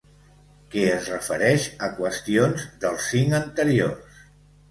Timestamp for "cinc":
3.13-3.37